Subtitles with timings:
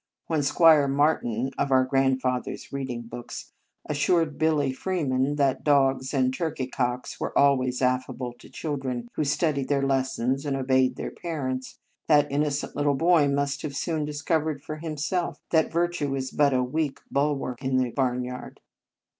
[0.25, 3.51] When Squire Martin (of our grandfathers reading books)
[3.87, 9.67] assured Billy Freeman that dogs and turkey cocks were always affable to children who studied
[9.67, 11.77] their lessons and obeyed their parents,
[12.07, 16.63] that innocent little boy must have soon discovered for himself that virtue is but a
[16.63, 18.59] weak bulwark in the barnyard.